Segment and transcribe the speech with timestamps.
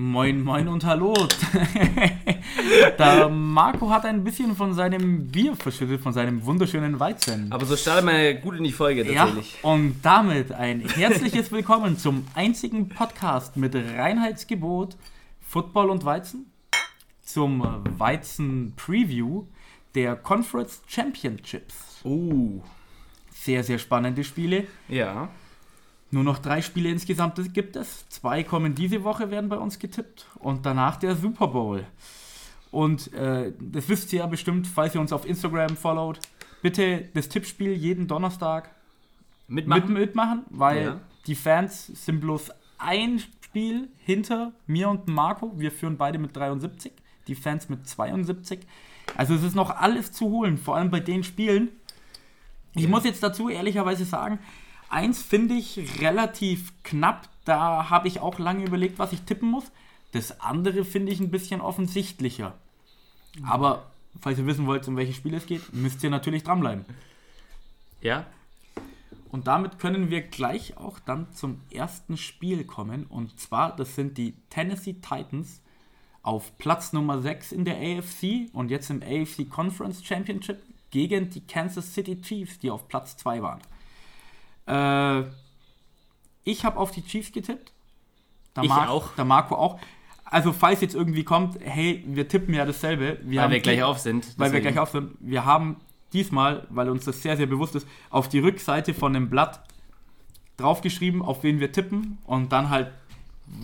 [0.00, 1.12] Moin, moin und hallo.
[3.00, 7.50] Der Marco hat ein bisschen von seinem Bier verschüttet, von seinem wunderschönen Weizen.
[7.50, 9.58] Aber so startet man gut in die Folge tatsächlich.
[9.60, 14.96] Ja, und damit ein herzliches Willkommen zum einzigen Podcast mit Reinheitsgebot,
[15.40, 16.46] Football und Weizen,
[17.20, 17.64] zum
[17.98, 19.46] Weizen-Preview
[19.96, 22.02] der Conference Championships.
[22.04, 22.62] Uh.
[23.32, 24.68] Sehr, sehr spannende Spiele.
[24.86, 25.28] Ja.
[26.10, 28.08] Nur noch drei Spiele insgesamt gibt es.
[28.08, 30.26] Zwei kommen diese Woche, werden bei uns getippt.
[30.38, 31.84] Und danach der Super Bowl.
[32.70, 36.20] Und äh, das wisst ihr ja bestimmt, falls ihr uns auf Instagram followt.
[36.62, 38.70] Bitte das Tippspiel jeden Donnerstag
[39.46, 41.00] mitmachen, mit, mitmachen weil ja.
[41.26, 45.52] die Fans sind bloß ein Spiel hinter mir und Marco.
[45.56, 46.92] Wir führen beide mit 73,
[47.26, 48.60] die Fans mit 72.
[49.16, 51.70] Also es ist noch alles zu holen, vor allem bei den Spielen.
[52.74, 52.88] Ich ja.
[52.88, 54.38] muss jetzt dazu ehrlicherweise sagen,
[54.88, 57.28] Eins finde ich relativ knapp.
[57.44, 59.64] Da habe ich auch lange überlegt, was ich tippen muss.
[60.12, 62.54] Das andere finde ich ein bisschen offensichtlicher.
[63.46, 63.90] Aber
[64.20, 66.84] falls ihr wissen wollt, um welches Spiel es geht, müsst ihr natürlich dranbleiben.
[68.00, 68.26] Ja.
[69.30, 73.04] Und damit können wir gleich auch dann zum ersten Spiel kommen.
[73.04, 75.60] Und zwar, das sind die Tennessee Titans
[76.22, 81.42] auf Platz Nummer 6 in der AFC und jetzt im AFC Conference Championship gegen die
[81.42, 83.60] Kansas City Chiefs, die auf Platz 2 waren.
[84.68, 85.24] Äh,
[86.44, 87.72] ich habe auf die Chiefs getippt.
[88.56, 89.14] Der ich Mar auch.
[89.14, 89.78] Der Marco auch.
[90.24, 93.18] Also falls jetzt irgendwie kommt, hey, wir tippen ja dasselbe.
[93.22, 94.34] Wir weil wir gleich auf sind.
[94.36, 95.12] Weil wir gleich auf sind.
[95.20, 95.76] Wir haben
[96.12, 99.60] diesmal, weil uns das sehr, sehr bewusst ist, auf die Rückseite von dem Blatt
[100.56, 102.90] draufgeschrieben, auf wen wir tippen und dann halt,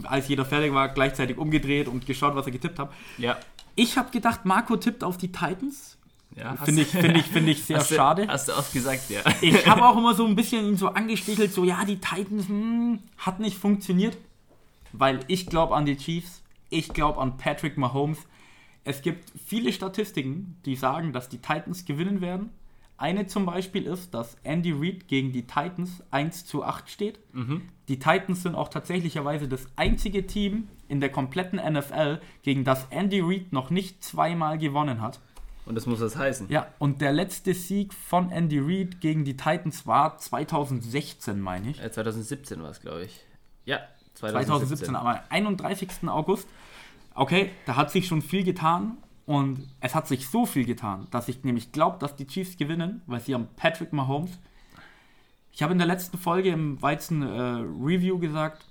[0.04, 2.92] als jeder fertig war, gleichzeitig umgedreht und geschaut, was er getippt hat.
[3.18, 3.36] Ja.
[3.74, 5.98] Ich habe gedacht, Marco tippt auf die Titans.
[6.36, 8.26] Ja, finde ich, find ich, find ich sehr hast schade.
[8.26, 9.20] Du, hast du oft gesagt, ja.
[9.40, 12.98] Ich habe auch immer so ein bisschen ihn so angestichelt, so ja, die Titans hm,
[13.18, 14.16] hat nicht funktioniert,
[14.92, 18.18] weil ich glaube an die Chiefs, ich glaube an Patrick Mahomes.
[18.82, 22.50] Es gibt viele Statistiken, die sagen, dass die Titans gewinnen werden.
[22.96, 27.18] Eine zum Beispiel ist, dass Andy Reid gegen die Titans 1 zu 8 steht.
[27.32, 27.62] Mhm.
[27.88, 33.20] Die Titans sind auch tatsächlicherweise das einzige Team in der kompletten NFL, gegen das Andy
[33.20, 35.20] Reid noch nicht zweimal gewonnen hat.
[35.66, 36.48] Und das muss das heißen.
[36.50, 41.82] Ja, und der letzte Sieg von Andy Reid gegen die Titans war 2016, meine ich.
[41.82, 43.20] Äh, 2017 war es, glaube ich.
[43.64, 43.80] Ja,
[44.14, 44.94] 2017.
[44.94, 46.08] 2017, aber 31.
[46.08, 46.48] August.
[47.14, 48.98] Okay, da hat sich schon viel getan.
[49.26, 53.00] Und es hat sich so viel getan, dass ich nämlich glaube, dass die Chiefs gewinnen,
[53.06, 54.38] weil sie haben Patrick Mahomes.
[55.50, 57.26] Ich habe in der letzten Folge im Weizen äh,
[57.82, 58.66] Review gesagt,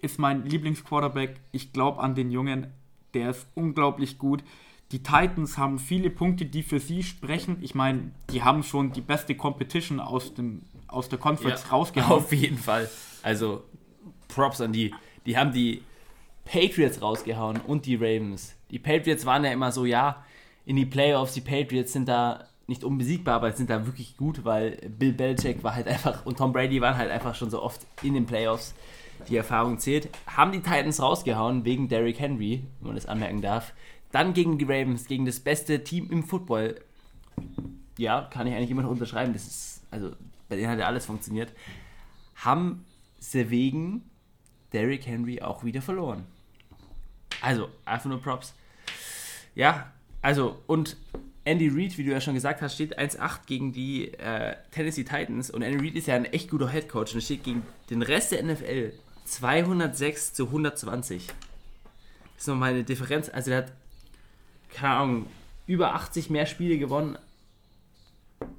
[0.00, 1.40] ist mein Lieblingsquarterback.
[1.52, 2.72] Ich glaube an den Jungen,
[3.14, 4.42] der ist unglaublich gut.
[4.92, 7.58] Die Titans haben viele Punkte, die für sie sprechen.
[7.60, 12.22] Ich meine, die haben schon die beste Competition aus, dem, aus der Conference ja, rausgehauen.
[12.22, 12.88] Auf jeden Fall.
[13.22, 13.64] Also
[14.28, 14.94] Props an die.
[15.26, 15.82] Die haben die
[16.44, 18.54] Patriots rausgehauen und die Ravens.
[18.70, 20.24] Die Patriots waren ja immer so, ja,
[20.64, 24.76] in die Playoffs, die Patriots sind da nicht unbesiegbar, aber sind da wirklich gut, weil
[24.98, 28.14] Bill Belichick war halt einfach und Tom Brady waren halt einfach schon so oft in
[28.14, 28.74] den Playoffs.
[29.30, 30.10] Die Erfahrung zählt.
[30.26, 33.72] Haben die Titans rausgehauen wegen Derrick Henry, wenn man das anmerken darf.
[34.12, 36.80] Dann gegen die Ravens, gegen das beste Team im Football.
[37.98, 39.32] Ja, kann ich eigentlich immer noch unterschreiben.
[39.32, 40.12] Das ist, also
[40.48, 41.52] bei denen hat ja alles funktioniert.
[42.36, 42.84] Haben
[43.18, 44.02] sie wegen
[44.72, 46.24] Derrick Henry auch wieder verloren.
[47.40, 48.54] Also, einfach nur Props.
[49.54, 50.96] Ja, also, und
[51.44, 55.50] Andy Reid, wie du ja schon gesagt hast, steht 1-8 gegen die äh, Tennessee Titans.
[55.50, 58.42] Und Andy Reid ist ja ein echt guter Headcoach und steht gegen den Rest der
[58.42, 58.92] NFL
[59.24, 61.26] 206 zu 120.
[61.26, 61.34] Das
[62.38, 63.28] ist nochmal eine Differenz.
[63.28, 63.72] Also, der hat
[64.70, 65.26] keine Ahnung,
[65.66, 67.18] über 80 mehr Spiele gewonnen,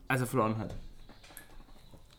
[0.07, 0.75] als er verloren hat.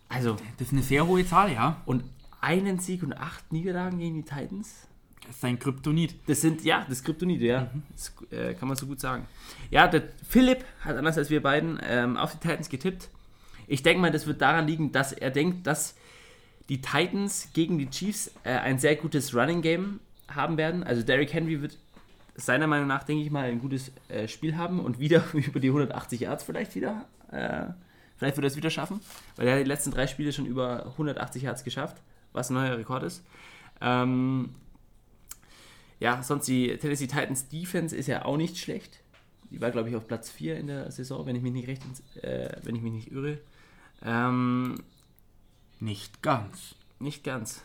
[0.07, 0.37] Also.
[0.57, 1.81] Das ist eine sehr hohe Zahl, ja.
[1.85, 2.03] Und
[2.41, 4.87] einen Sieg und acht Niederlagen gegen die Titans?
[5.27, 6.15] Das ist ein Kryptonit.
[6.27, 7.69] Das sind, ja, das Kryptonit, ja.
[7.73, 7.83] Mhm.
[7.91, 9.27] Das äh, kann man so gut sagen.
[9.69, 13.09] Ja, der Philipp hat anders als wir beiden ähm, auf die Titans getippt.
[13.67, 15.95] Ich denke mal, das wird daran liegen, dass er denkt, dass
[16.69, 20.83] die Titans gegen die Chiefs äh, ein sehr gutes Running Game haben werden.
[20.83, 21.77] Also Derrick Henry wird
[22.39, 25.67] seiner Meinung nach, denke ich mal, ein gutes äh, Spiel haben und wieder über die
[25.67, 27.05] 180 Yards vielleicht wieder.
[27.31, 27.67] Äh,
[28.17, 28.99] vielleicht wird er es wieder schaffen,
[29.35, 32.01] weil er hat die letzten drei Spiele schon über 180 Yards geschafft,
[32.33, 33.23] was ein neuer Rekord ist.
[33.81, 34.55] Ähm,
[35.99, 39.01] ja, sonst die Tennessee Titans Defense ist ja auch nicht schlecht.
[39.51, 41.81] Die war, glaube ich, auf Platz 4 in der Saison, wenn ich mich nicht recht,
[42.21, 43.39] äh, wenn ich mich nicht irre.
[44.03, 44.75] Ähm,
[45.79, 46.75] nicht ganz.
[46.99, 47.61] Nicht ganz.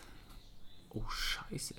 [0.89, 1.75] Oh, scheiße.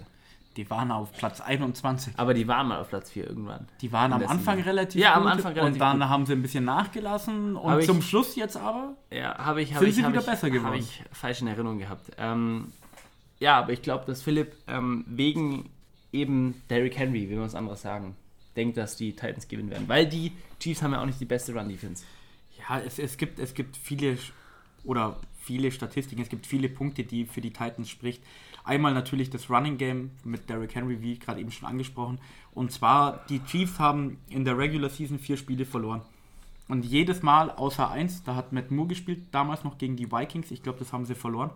[0.56, 2.14] Die waren auf Platz 21.
[2.17, 3.69] Aber die waren mal auf Platz 4 irgendwann.
[3.81, 5.23] Die waren am Anfang relativ ja, gut.
[5.23, 6.08] am Anfang relativ Und dann gut.
[6.08, 7.56] haben sie ein bisschen nachgelassen.
[7.56, 10.26] Und zum Schluss jetzt aber ja, habe ich, hab sind ich, sie hab wieder ich,
[10.26, 10.73] besser geworden.
[10.73, 12.11] Habe ich falsch in Erinnerung gehabt.
[12.17, 12.73] Ähm,
[13.38, 15.69] ja, aber ich glaube, dass Philipp ähm, wegen
[16.12, 18.17] eben Derrick Henry, wie wir uns anderes sagen,
[18.56, 19.88] denkt, dass die Titans gewinnen werden.
[19.88, 22.05] Weil die Chiefs haben ja auch nicht die beste Run-Defense.
[22.59, 24.17] Ja, es, es, gibt, es gibt viele
[24.87, 28.23] oder viele Statistiken, es gibt viele Punkte, die für die Titans spricht.
[28.65, 32.19] Einmal natürlich das Running Game mit Derrick Henry, wie gerade eben schon angesprochen.
[32.53, 36.03] Und zwar, die Chiefs haben in der Regular Season vier Spiele verloren.
[36.69, 40.50] Und jedes Mal außer eins, da hat Matt Moore gespielt, damals noch gegen die Vikings,
[40.50, 41.50] ich glaube, das haben sie verloren.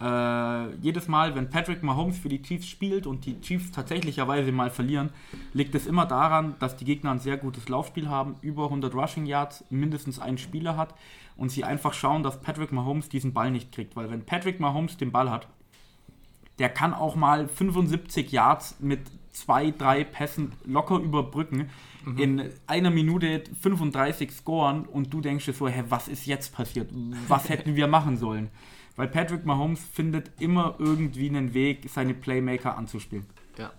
[0.00, 4.70] Äh, jedes Mal, wenn Patrick Mahomes für die Chiefs spielt und die Chiefs tatsächlicherweise mal
[4.70, 5.10] verlieren,
[5.54, 9.24] liegt es immer daran, dass die Gegner ein sehr gutes Laufspiel haben, über 100 Rushing
[9.26, 10.94] Yards, mindestens einen Spieler hat
[11.36, 13.96] und sie einfach schauen, dass Patrick Mahomes diesen Ball nicht kriegt.
[13.96, 15.48] Weil wenn Patrick Mahomes den Ball hat,
[16.58, 19.00] der kann auch mal 75 Yards mit
[19.32, 21.70] zwei, drei Pässen locker überbrücken,
[22.04, 22.18] mhm.
[22.18, 26.90] in einer Minute 35 scoren und du denkst dir so, hä, was ist jetzt passiert?
[27.28, 28.50] Was hätten wir machen sollen?
[28.96, 33.26] Weil Patrick Mahomes findet immer irgendwie einen Weg, seine Playmaker anzuspielen.
[33.58, 33.72] Ja.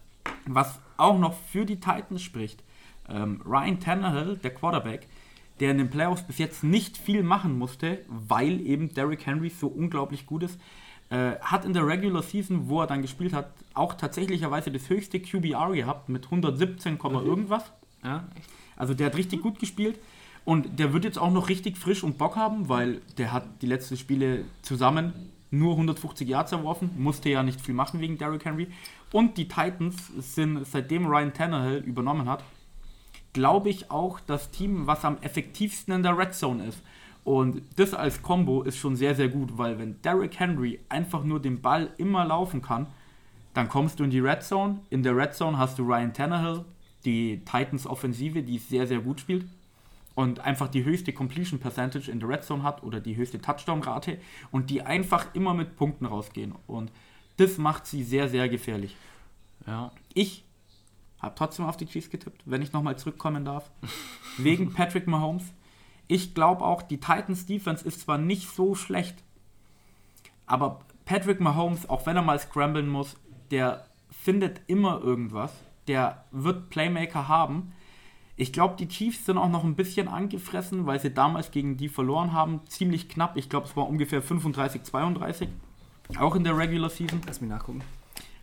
[0.45, 2.63] Was auch noch für die Titans spricht,
[3.09, 5.07] ähm, Ryan Tannehill, der Quarterback,
[5.59, 9.67] der in den Playoffs bis jetzt nicht viel machen musste, weil eben Derrick Henry so
[9.67, 10.59] unglaublich gut ist,
[11.09, 15.19] äh, hat in der Regular Season, wo er dann gespielt hat, auch tatsächlicherweise das höchste
[15.19, 17.15] QBR gehabt mit 117, mhm.
[17.15, 17.71] irgendwas.
[18.03, 18.27] Ja,
[18.75, 19.99] also der hat richtig gut gespielt.
[20.47, 23.65] Und der wird jetzt auch noch richtig frisch und Bock haben, weil der hat die
[23.65, 25.11] letzten Spiele zusammen
[25.51, 28.69] nur 150 Yards erworfen, musste ja nicht viel machen wegen Derrick Henry.
[29.11, 32.45] Und die Titans sind, seitdem Ryan Tannehill übernommen hat,
[33.33, 36.81] glaube ich auch das Team, was am effektivsten in der Red Zone ist.
[37.25, 41.41] Und das als Combo ist schon sehr, sehr gut, weil wenn Derrick Henry einfach nur
[41.41, 42.87] den Ball immer laufen kann,
[43.53, 44.79] dann kommst du in die Red Zone.
[44.91, 46.63] In der Red Zone hast du Ryan Tannehill,
[47.03, 49.45] die Titans Offensive, die sehr, sehr gut spielt
[50.17, 54.17] und einfach die höchste Completion Percentage in der Red Zone hat oder die höchste Touchdown-Rate
[54.49, 56.55] und die einfach immer mit Punkten rausgehen.
[56.65, 56.91] Und
[57.37, 58.97] das macht sie sehr, sehr gefährlich.
[59.67, 59.91] Ja.
[60.15, 60.43] Ich
[61.21, 63.69] habe trotzdem auf die Chiefs getippt, wenn ich nochmal zurückkommen darf.
[64.39, 65.53] wegen Patrick Mahomes.
[66.07, 69.23] Ich glaube auch, die Titans Defense ist zwar nicht so schlecht,
[70.47, 73.17] aber Patrick Mahomes, auch wenn er mal scramblen muss,
[73.51, 75.53] der findet immer irgendwas.
[75.87, 77.71] Der wird Playmaker haben
[78.37, 81.89] ich glaube, die Chiefs sind auch noch ein bisschen angefressen, weil sie damals gegen die
[81.89, 82.61] verloren haben.
[82.67, 83.35] Ziemlich knapp.
[83.35, 85.49] Ich glaube, es war ungefähr 35, 32.
[86.19, 87.19] Auch in der Regular Season.
[87.25, 87.81] Lass mich nachgucken.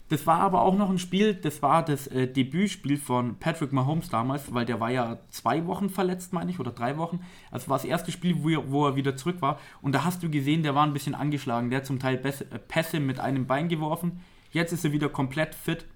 [0.08, 4.11] Das war aber auch noch ein Spiel, das war das äh, Debütspiel von Patrick Mahomes
[4.11, 7.20] damals, weil der war ja zwei Wochen verletzt, meine ich, oder drei Wochen.
[7.50, 9.58] Also war das erste Spiel, wo er, wo er wieder zurück war.
[9.81, 11.70] Und da hast du gesehen, der war ein bisschen angeschlagen.
[11.70, 14.20] Der hat zum Teil äh, Pässe mit einem Bein geworfen.
[14.50, 15.87] Jetzt ist er wieder komplett fit.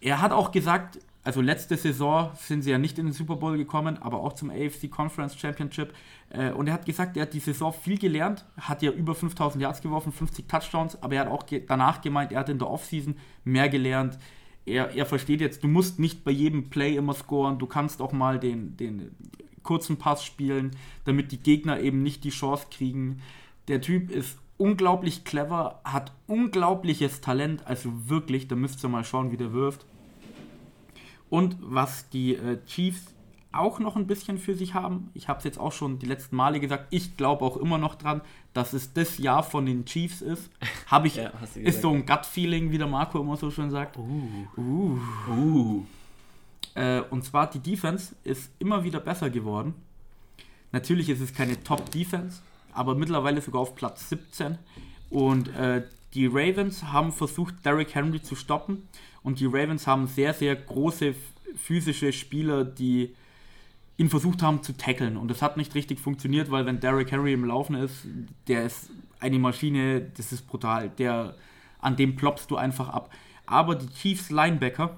[0.00, 3.56] Er hat auch gesagt, also letzte Saison sind sie ja nicht in den Super Bowl
[3.56, 5.92] gekommen, aber auch zum AFC Conference Championship.
[6.30, 9.62] Äh, und er hat gesagt, er hat die Saison viel gelernt, hat ja über 5000
[9.62, 13.16] Yards geworfen, 50 Touchdowns, aber er hat auch danach gemeint, er hat in der Offseason
[13.44, 14.18] mehr gelernt.
[14.64, 18.12] Er, er versteht jetzt, du musst nicht bei jedem Play immer scoren, du kannst auch
[18.12, 19.10] mal den, den
[19.62, 20.70] kurzen Pass spielen,
[21.04, 23.20] damit die Gegner eben nicht die Chance kriegen.
[23.68, 29.30] Der Typ ist unglaublich clever, hat unglaubliches Talent, also wirklich, da müsst ihr mal schauen,
[29.30, 29.86] wie der wirft.
[31.30, 33.14] Und was die äh, Chiefs
[33.52, 36.36] auch noch ein bisschen für sich haben, ich habe es jetzt auch schon die letzten
[36.36, 38.20] Male gesagt, ich glaube auch immer noch dran,
[38.52, 40.50] dass es das Jahr von den Chiefs ist.
[40.86, 43.96] Habe ich, ja, ist so ein Gut-Feeling, wie der Marco immer so schön sagt.
[43.96, 44.46] Uh.
[44.56, 44.98] Uh.
[45.30, 45.86] Uh.
[46.74, 49.74] Äh, und zwar die Defense ist immer wieder besser geworden.
[50.72, 54.58] Natürlich ist es keine Top-Defense, aber mittlerweile sogar auf Platz 17.
[55.10, 58.88] Und äh, die Ravens haben versucht, Derrick Henry zu stoppen.
[59.28, 61.14] Und die Ravens haben sehr, sehr große
[61.54, 63.14] physische Spieler, die
[63.98, 65.18] ihn versucht haben zu tackeln.
[65.18, 68.06] Und das hat nicht richtig funktioniert, weil wenn Derrick Henry im Laufen ist,
[68.46, 68.88] der ist
[69.20, 70.88] eine Maschine, das ist brutal.
[70.96, 71.34] Der,
[71.78, 73.10] an dem ploppst du einfach ab.
[73.44, 74.96] Aber die Chiefs Linebacker,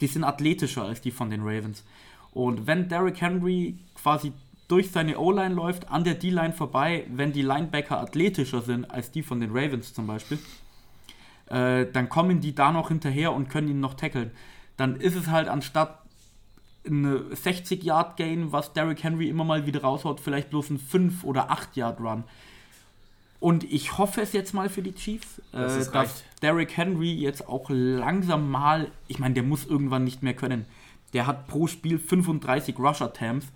[0.00, 1.84] die sind athletischer als die von den Ravens.
[2.32, 4.32] Und wenn Derrick Henry quasi
[4.66, 9.22] durch seine O-Line läuft, an der D-Line vorbei, wenn die Linebacker athletischer sind als die
[9.22, 10.38] von den Ravens zum Beispiel,
[11.50, 14.30] äh, dann kommen die da noch hinterher und können ihn noch tackeln.
[14.76, 15.98] Dann ist es halt anstatt
[16.86, 22.24] eine 60-Yard-Gain, was Derrick Henry immer mal wieder raushaut, vielleicht bloß ein 5- oder 8-Yard-Run.
[23.40, 27.48] Und ich hoffe es jetzt mal für die Chiefs, das äh, dass Derrick Henry jetzt
[27.48, 30.66] auch langsam mal, ich meine, der muss irgendwann nicht mehr können.
[31.14, 33.48] Der hat pro Spiel 35 Rusher-Attempts.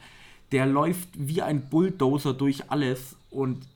[0.53, 3.67] Der läuft wie ein Bulldozer durch alles und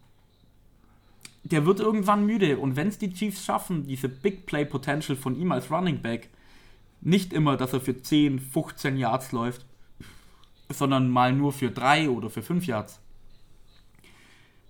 [1.45, 2.59] der wird irgendwann müde.
[2.59, 6.29] Und wenn es die Chiefs schaffen, diese Big Play Potential von ihm als Running Back,
[7.01, 9.65] nicht immer, dass er für 10, 15 Yards läuft,
[10.69, 13.01] sondern mal nur für 3 oder für 5 Yards,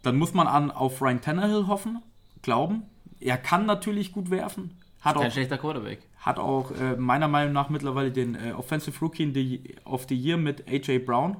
[0.02, 2.02] dann muss man an auf Ryan Tannehill hoffen,
[2.42, 2.84] glauben.
[3.20, 4.76] Er kann natürlich gut werfen.
[5.00, 6.00] Hat Kein auch, schlechter Quarterback.
[6.18, 10.68] hat auch äh, meiner Meinung nach mittlerweile den äh, Offensive Rookie of the Year mit
[10.68, 11.36] AJ Brown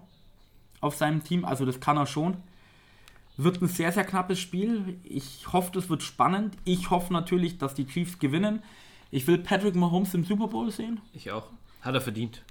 [0.80, 1.44] auf seinem Team.
[1.44, 2.36] Also das kann er schon.
[3.38, 4.98] Wird ein sehr, sehr knappes Spiel.
[5.04, 6.56] Ich hoffe, das wird spannend.
[6.64, 8.62] Ich hoffe natürlich, dass die Chiefs gewinnen.
[9.12, 11.00] Ich will Patrick Mahomes im Super Bowl sehen.
[11.12, 11.46] Ich auch.
[11.80, 12.42] Hat er verdient.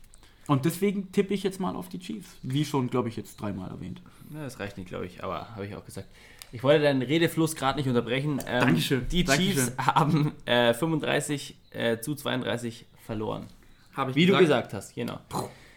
[0.47, 2.37] Und deswegen tippe ich jetzt mal auf die Chiefs.
[2.41, 4.01] Wie schon, glaube ich, jetzt dreimal erwähnt.
[4.33, 6.07] Ja, das reicht nicht, glaube ich, aber habe ich auch gesagt.
[6.53, 8.39] Ich wollte deinen Redefluss gerade nicht unterbrechen.
[8.47, 9.95] Ähm, Dankeschön, Die Chiefs Dankeschön.
[9.95, 13.47] haben äh, 35 äh, zu 32 verloren.
[13.93, 15.19] Habe ich Wie du gesagt hast, genau.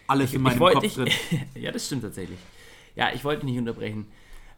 [0.06, 1.08] Alles in meinem ich Kopf dich, drin.
[1.56, 2.38] ja, das stimmt tatsächlich.
[2.94, 4.06] Ja, ich wollte nicht unterbrechen.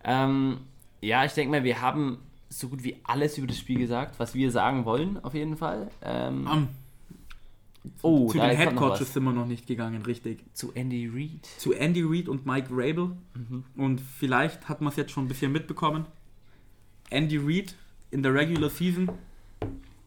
[0.05, 0.59] Ähm,
[1.01, 2.19] ja, ich denke mal, wir haben
[2.49, 5.91] so gut wie alles über das Spiel gesagt, was wir sagen wollen, auf jeden Fall.
[6.03, 6.69] Ähm, Am-
[8.03, 9.13] oh, zu den kommt Head noch Coaches was.
[9.15, 10.45] sind wir noch nicht gegangen, richtig.
[10.55, 11.47] Zu Andy Reid.
[11.59, 13.13] Zu Andy Reid und Mike Rabel.
[13.35, 13.65] Mhm.
[13.77, 16.07] Und vielleicht hat man es jetzt schon ein bisschen mitbekommen.
[17.11, 17.75] Andy Reid
[18.11, 19.11] in der Regular Season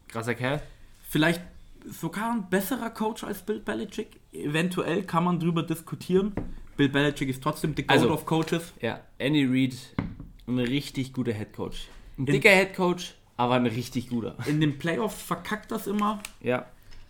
[0.08, 0.62] Krasser Kerl.
[1.08, 1.40] vielleicht
[1.88, 4.20] sogar ein besserer Coach als Bill Belichick.
[4.32, 6.32] Eventuell kann man drüber diskutieren.
[6.76, 8.72] Bill Belichick ist trotzdem the Goat Also- of Coaches.
[8.80, 9.74] Ja, Andy Reid,
[10.46, 11.88] ein richtig guter Head Coach.
[12.18, 14.36] Ein dicker Head Coach, aber ein richtig guter.
[14.46, 16.20] In den Playoffs verkackt das immer.
[16.40, 16.66] Ja,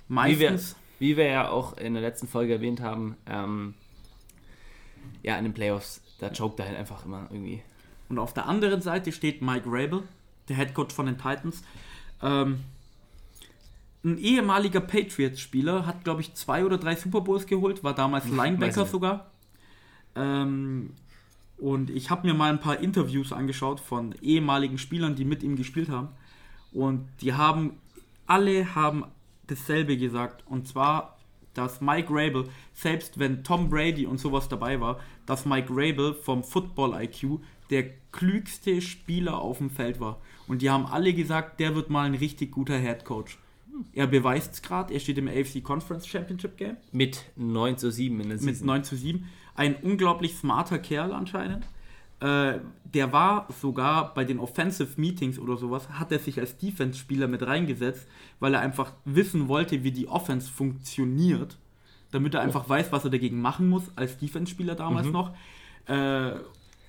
[0.08, 0.76] wie wir, Meistens.
[0.98, 3.74] wie wir ja auch in der letzten Folge erwähnt haben, ähm,
[5.22, 7.62] ja, in den Playoffs, da choked er halt einfach immer irgendwie.
[8.08, 10.02] Und auf der anderen Seite steht Mike Rabel,
[10.48, 11.62] der Head Coach von den Titans.
[12.22, 12.60] Ähm,
[14.04, 18.86] ein ehemaliger Patriots-Spieler hat, glaube ich, zwei oder drei Super Bowls geholt, war damals Linebacker
[18.86, 19.30] sogar.
[20.16, 20.90] Ähm,
[21.58, 25.56] und ich habe mir mal ein paar Interviews angeschaut von ehemaligen Spielern, die mit ihm
[25.56, 26.08] gespielt haben.
[26.72, 27.78] Und die haben,
[28.26, 29.04] alle haben
[29.46, 30.44] dasselbe gesagt.
[30.46, 31.18] Und zwar,
[31.54, 36.44] dass Mike Rabel, selbst wenn Tom Brady und sowas dabei war, dass Mike Rabel vom
[36.44, 40.20] Football-IQ der klügste Spieler auf dem Feld war.
[40.46, 43.38] Und die haben alle gesagt, der wird mal ein richtig guter Head Coach.
[43.92, 48.20] Er beweist es gerade, er steht im AFC Conference Championship Game Mit 9 zu 7
[48.20, 48.66] in der mit Season.
[48.66, 49.28] 9 zu 7.
[49.56, 51.64] Ein unglaublich smarter Kerl anscheinend.
[52.20, 57.26] Äh, der war sogar bei den Offensive Meetings oder sowas, hat er sich als Defense-Spieler
[57.28, 58.06] mit reingesetzt,
[58.40, 61.58] weil er einfach wissen wollte, wie die Offense funktioniert,
[62.12, 65.34] damit er einfach weiß, was er dagegen machen muss, als Defense-Spieler damals noch.
[65.86, 66.32] Äh,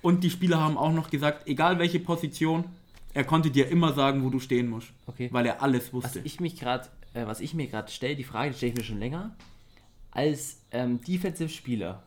[0.00, 2.64] und die Spieler haben auch noch gesagt, egal welche Position,
[3.12, 5.28] er konnte dir immer sagen, wo du stehen musst, Okay.
[5.32, 6.20] weil er alles Was wusste.
[6.24, 8.98] ich mich gerade, äh, was ich mir gerade stelle, die Frage stelle ich mir schon
[8.98, 9.34] länger.
[10.10, 12.02] Als ähm, Defensive Spieler,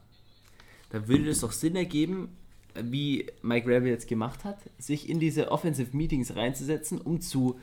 [0.91, 2.29] da würde es doch Sinn ergeben,
[2.75, 7.59] wie Mike Rabel jetzt gemacht hat, sich in diese Offensive Meetings reinzusetzen, um zu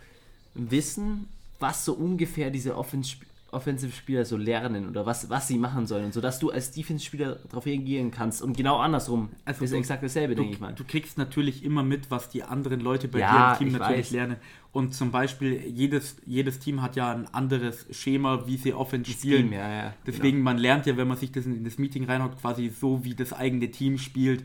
[0.55, 3.17] wissen, was so ungefähr diese Offens
[3.51, 6.71] Offensive Spieler so lernen oder was, was sie machen sollen und so, dass du als
[6.71, 9.31] Defense Spieler darauf reagieren kannst und genau andersrum.
[9.47, 10.75] Also ist du- exakt dasselbe, denke ich mal.
[10.75, 13.73] du kriegst natürlich immer mit, was die anderen Leute bei Ja, dir im Team ich
[13.81, 14.11] natürlich weiß.
[14.11, 14.37] lernen.
[14.73, 19.51] Und zum Beispiel, jedes, jedes Team hat ja ein anderes Schema, wie sie Offense spielen.
[19.51, 22.69] Ja, ja, Deswegen, man lernt ja, wenn man sich das in das Meeting reinhockt, quasi
[22.69, 24.45] so, wie das eigene Team spielt.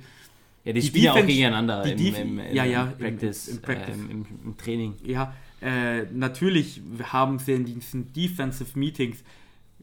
[0.63, 2.97] Ja, die, Die spielen ja auch Defense- gegeneinander die im, im, im, ja, ja, im-
[2.97, 3.95] Practice, im Practice.
[3.97, 4.93] ähm, im Training.
[5.03, 5.33] Ja,
[5.63, 9.23] äh, natürlich haben sie in diesen Defensive Meetings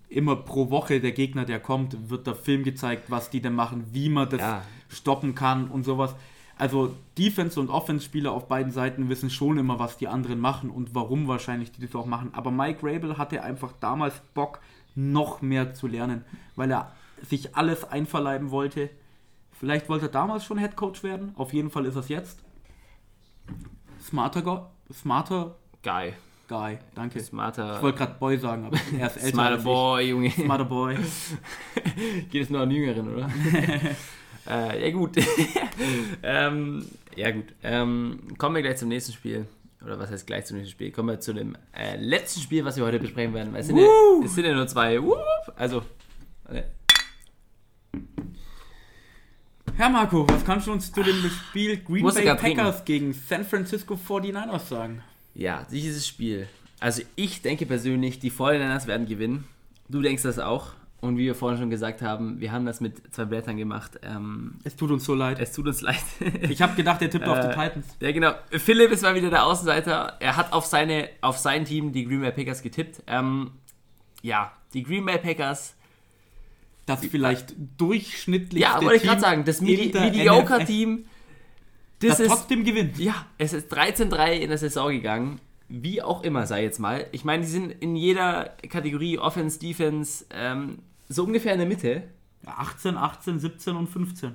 [0.09, 3.85] immer pro Woche der Gegner, der kommt, wird der Film gezeigt, was die denn machen,
[3.93, 4.63] wie man das Ja.
[4.89, 6.15] stoppen kann und sowas.
[6.59, 10.95] Also Defense- und Offense-Spieler auf beiden Seiten wissen schon immer, was die anderen machen und
[10.95, 12.31] warum wahrscheinlich die das auch machen.
[12.35, 14.61] Aber Mike Rabel hatte einfach damals Bock,
[14.97, 16.25] noch mehr zu lernen,
[16.57, 18.91] weil er sich alles einverleiben wollte.
[19.53, 22.41] Vielleicht wollte er damals schon Head Coach werden, auf jeden Fall ist er es jetzt.
[24.03, 26.15] Smarter, smarter Geil.
[26.49, 27.21] Guy, danke.
[27.21, 29.29] Ich Smarter, wollte gerade Boy sagen, aber er ist älter.
[29.29, 30.27] smarter Boy, Junge.
[30.27, 30.35] Ich.
[30.35, 30.97] Smarter Boy.
[32.31, 33.31] Geht es nur an Jüngeren, oder?
[34.49, 35.17] äh, ja, gut.
[36.25, 36.85] ähm,
[37.15, 37.55] ja, gut.
[37.63, 39.47] Ähm, kommen wir gleich zum nächsten Spiel.
[39.85, 40.91] Oder was heißt gleich zum nächsten Spiel?
[40.91, 43.55] Kommen wir zu dem äh, letzten Spiel, was wir heute besprechen werden.
[43.55, 44.25] Es, sind ja, Woo!
[44.25, 45.01] es sind ja nur zwei.
[45.01, 45.19] Wup.
[45.55, 45.85] Also,
[46.49, 46.63] äh,
[49.77, 52.27] Herr Marco, was kannst du uns zu dem Spiel Green Muss Bay.
[52.27, 55.03] Packers gegen San Francisco 49ers sagen?
[55.41, 56.47] Ja, dieses Spiel.
[56.79, 59.45] Also, ich denke persönlich, die 49ers werden gewinnen.
[59.89, 60.69] Du denkst das auch.
[61.01, 63.99] Und wie wir vorhin schon gesagt haben, wir haben das mit zwei Blättern gemacht.
[64.03, 65.39] Ähm, Es tut uns so leid.
[65.41, 65.97] es tut uns leid.
[66.51, 67.87] Ich habe gedacht, er tippt auf die Äh, Titans.
[68.01, 68.33] Ja, genau.
[68.51, 70.19] Philipp ist mal wieder der Außenseiter.
[70.21, 73.03] Er hat auf, seine, auf sein Team, die Green Bay Packers, getippt.
[73.07, 73.53] Ähm,
[74.21, 75.75] ja, die Green Bay Packers.
[76.85, 78.61] Das vielleicht durchschnittlich.
[78.63, 81.07] Ja, wollte ich gerade sagen, das Medi in der Mediocre-Team.
[82.01, 82.29] Das, das ist.
[82.29, 82.99] trotzdem gewinnt.
[82.99, 85.41] Ja, es ist 13-3 in der Saison gegangen.
[85.69, 87.07] Wie auch immer, sei jetzt mal.
[87.13, 90.79] Ich meine, die sind in jeder Kategorie Offense, Defense, ähm,
[91.09, 92.03] so ungefähr in der Mitte.
[92.47, 94.35] 18, 18, 17 und 15.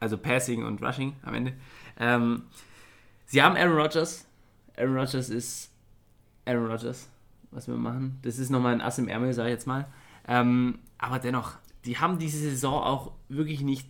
[0.00, 1.52] also Passing und Rushing am Ende.
[2.00, 2.44] Ähm,
[3.26, 4.26] sie haben Aaron Rodgers.
[4.76, 5.70] Aaron Rodgers ist
[6.46, 7.08] Aaron Rodgers.
[7.50, 8.18] was wir machen.
[8.22, 9.86] Das ist nochmal ein Ass im Ärmel, sag ich jetzt mal.
[10.26, 11.52] Ähm, aber dennoch,
[11.84, 13.86] die haben diese Saison auch wirklich nicht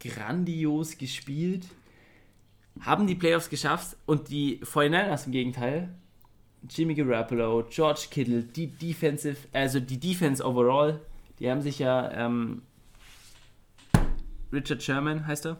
[0.00, 1.66] grandios gespielt,
[2.80, 5.88] haben die Playoffs geschafft und die 49ers im Gegenteil,
[6.68, 11.00] Jimmy Garoppolo, George Kittle, die Defensive, also die Defense overall,
[11.38, 12.62] die haben sich ja ähm,
[14.52, 15.56] Richard Sherman heißt er,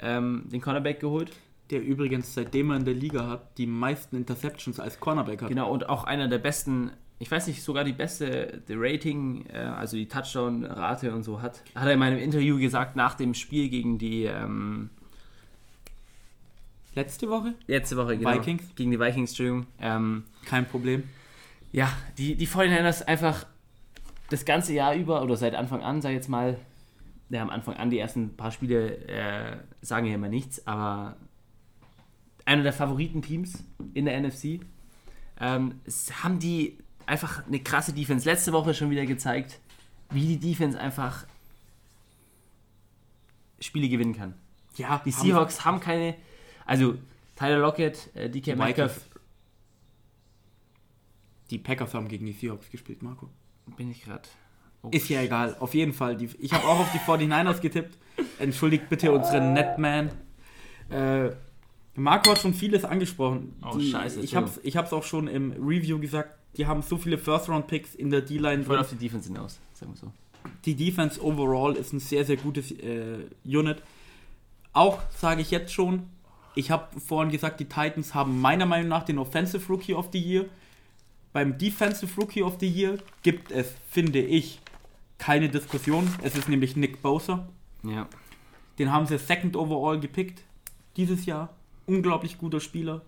[0.00, 1.32] ähm, den Cornerback geholt.
[1.70, 5.48] Der übrigens, seitdem er in der Liga hat, die meisten Interceptions als Cornerback hat.
[5.48, 9.58] Genau, und auch einer der besten, ich weiß nicht, sogar die beste die Rating, äh,
[9.58, 11.62] also die Touchdown-Rate und so hat.
[11.74, 14.90] Hat er in meinem Interview gesagt, nach dem Spiel gegen die ähm,
[16.94, 17.54] Letzte Woche?
[17.66, 18.32] letzte Woche, genau.
[18.34, 18.62] Vikings?
[18.74, 19.66] Gegen die Vikings, Entschuldigung.
[19.80, 21.04] Ähm, Kein Problem.
[21.72, 23.46] ja, die, die 49ers einfach
[24.30, 26.58] das ganze Jahr über oder seit Anfang an, sag ich jetzt mal,
[27.30, 31.16] ja, am Anfang an, die ersten paar Spiele äh, sagen ja immer nichts, aber
[32.44, 33.62] einer der Favoritenteams
[33.94, 34.60] in der NFC.
[35.40, 35.80] Ähm,
[36.22, 38.28] haben die einfach eine krasse Defense.
[38.28, 39.60] Letzte Woche schon wieder gezeigt,
[40.10, 41.26] wie die Defense einfach
[43.60, 44.34] Spiele gewinnen kann.
[44.76, 46.14] Ja, Die haben- Seahawks haben keine,
[46.68, 46.94] also
[47.34, 49.08] Tyler Lockett, äh, DK Metcalf.
[51.50, 53.30] Die Packers haben gegen die Seahawks gespielt, Marco.
[53.76, 54.28] bin ich gerade.
[54.82, 56.16] Oh, Ist ja egal, auf jeden Fall.
[56.16, 57.96] Die, ich habe auch auf die 49ers getippt.
[58.38, 60.10] Entschuldigt bitte unseren Netman.
[60.90, 61.30] Äh,
[61.96, 63.56] Marco hat schon vieles angesprochen.
[63.64, 64.50] Oh, die, scheiße, Ich habe
[64.86, 66.38] es auch schon im Review gesagt.
[66.56, 68.62] Die haben so viele First-Round-Picks in der D-Line.
[68.62, 70.12] Ich wollte auf die Defense hinaus, sagen wir so.
[70.64, 73.82] Die Defense overall ist ein sehr, sehr gutes äh, Unit.
[74.74, 76.08] Auch sage ich jetzt schon,
[76.58, 80.18] ich habe vorhin gesagt, die Titans haben meiner Meinung nach den Offensive Rookie of the
[80.18, 80.46] Year.
[81.32, 84.58] Beim Defensive Rookie of the Year gibt es, finde ich,
[85.18, 86.12] keine Diskussion.
[86.20, 87.46] Es ist nämlich Nick Bosa.
[87.84, 88.08] Ja.
[88.80, 90.42] Den haben sie second overall gepickt
[90.96, 91.54] dieses Jahr.
[91.86, 93.02] Unglaublich guter Spieler.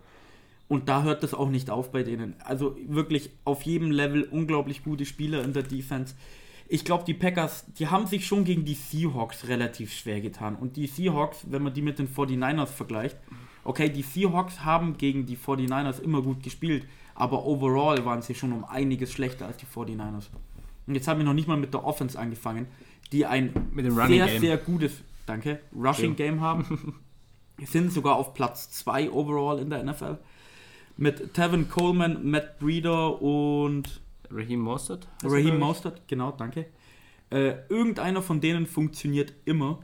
[0.69, 2.35] Und da hört das auch nicht auf bei denen.
[2.45, 6.15] Also wirklich auf jedem Level unglaublich gute Spieler in der Defense.
[6.73, 10.55] Ich glaube, die Packers, die haben sich schon gegen die Seahawks relativ schwer getan.
[10.55, 13.17] Und die Seahawks, wenn man die mit den 49ers vergleicht,
[13.65, 18.53] okay, die Seahawks haben gegen die 49ers immer gut gespielt, aber overall waren sie schon
[18.53, 20.29] um einiges schlechter als die 49ers.
[20.87, 22.67] Und jetzt haben wir noch nicht mal mit der Offense angefangen,
[23.11, 24.39] die ein sehr, Game.
[24.39, 24.93] sehr gutes,
[25.25, 26.95] danke, Rushing Game haben.
[27.65, 30.17] sind sogar auf Platz 2 overall in der NFL.
[30.95, 34.00] Mit Tevin Coleman, Matt Breeder und
[34.33, 35.07] Raheem Mostert?
[35.23, 35.59] er, Raheem?
[35.59, 36.67] Mostert, genau, danke.
[37.29, 39.79] Äh, irgendeiner von denen funktioniert immer.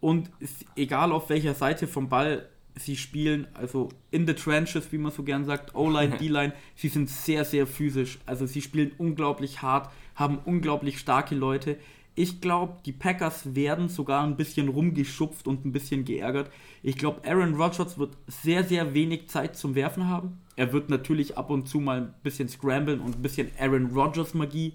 [0.00, 0.30] Und
[0.74, 5.22] egal auf welcher Seite vom Ball sie spielen, also in the trenches, wie man so
[5.22, 8.18] gern sagt, O-Line, D-Line, sie sind sehr, sehr physisch.
[8.26, 11.78] Also sie spielen unglaublich hart, haben unglaublich starke Leute.
[12.14, 16.50] Ich glaube, die Packers werden sogar ein bisschen rumgeschupft und ein bisschen geärgert.
[16.82, 20.38] Ich glaube, Aaron Rodgers wird sehr, sehr wenig Zeit zum Werfen haben.
[20.56, 24.34] Er wird natürlich ab und zu mal ein bisschen scramblen und ein bisschen Aaron Rodgers
[24.34, 24.74] Magie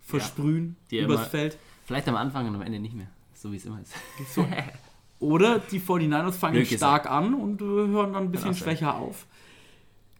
[0.00, 1.58] versprühen Die er übers immer- Feld.
[1.86, 3.08] Vielleicht am Anfang und am Ende nicht mehr.
[3.34, 3.94] So wie es immer ist.
[4.34, 4.46] So.
[5.18, 8.62] Oder die 49ers fangen Blöd stark an und äh, hören dann ein bisschen sein.
[8.62, 9.26] schwächer auf.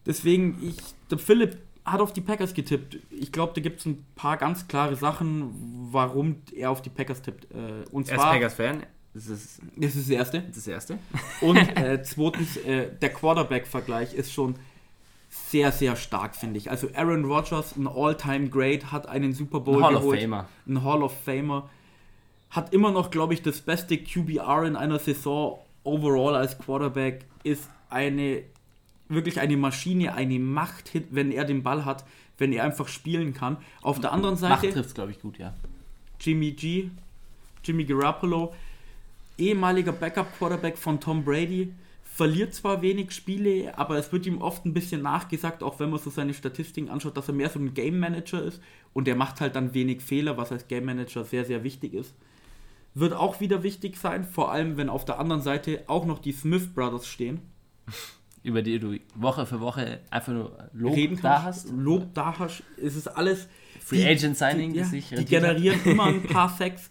[0.05, 0.75] Deswegen, ich,
[1.09, 1.57] der Philipp
[1.91, 2.97] hat auf die Packers getippt.
[3.09, 7.21] Ich glaube, da gibt es ein paar ganz klare Sachen, warum er auf die Packers
[7.21, 7.45] tippt.
[7.51, 8.83] Äh, und Er ist zwar, Packers-Fan.
[9.13, 10.41] Das ist das ist das Erste.
[10.41, 10.97] das Erste.
[11.41, 14.55] Und äh, zweitens, äh, der Quarterback-Vergleich ist schon
[15.29, 16.69] sehr, sehr stark, finde ich.
[16.69, 20.21] Also Aaron Rodgers, ein All-Time-Great, hat einen Super Bowl Ein Hall of geholt.
[20.21, 20.47] Famer.
[20.67, 21.69] Ein Hall of Famer.
[22.49, 27.25] Hat immer noch, glaube ich, das beste QBR in einer Saison overall als Quarterback.
[27.43, 28.43] Ist eine,
[29.11, 32.05] wirklich eine Maschine, eine Macht, wenn er den Ball hat,
[32.37, 33.57] wenn er einfach spielen kann.
[33.81, 35.53] Auf der anderen Macht Seite trifft es, glaube ich, gut, ja.
[36.19, 36.89] Jimmy G,
[37.63, 38.53] Jimmy Garoppolo,
[39.37, 44.73] ehemaliger Backup-Quarterback von Tom Brady, verliert zwar wenig Spiele, aber es wird ihm oft ein
[44.73, 47.99] bisschen nachgesagt, auch wenn man so seine Statistiken anschaut, dass er mehr so ein Game
[47.99, 48.61] Manager ist
[48.93, 52.13] und er macht halt dann wenig Fehler, was als Game Manager sehr, sehr wichtig ist.
[52.93, 56.33] Wird auch wieder wichtig sein, vor allem wenn auf der anderen Seite auch noch die
[56.33, 57.39] Smith Brothers stehen.
[58.43, 61.65] Über die du Woche für Woche einfach nur Lob reden da kannst.
[61.65, 61.71] hast.
[61.71, 62.63] Lob da hast.
[62.81, 63.47] Es ist alles.
[63.79, 65.57] Free Agent Signing, die, ja, sich die rentiert hat.
[65.57, 66.89] generieren immer ein paar Sacks.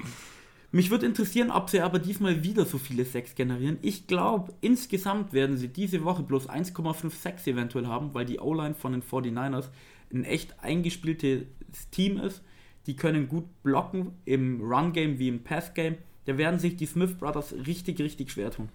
[0.73, 3.79] Mich würde interessieren, ob sie aber diesmal wieder so viele Sacks generieren.
[3.83, 8.75] Ich glaube, insgesamt werden sie diese Woche bloß 1,5 Sacks eventuell haben, weil die O-Line
[8.75, 9.71] von den 49ers
[10.13, 11.47] ein echt eingespieltes
[11.91, 12.43] Team ist.
[12.87, 15.97] Die können gut blocken im Run-Game wie im Pass-Game.
[16.27, 18.69] Da werden sich die Smith Brothers richtig, richtig schwer tun.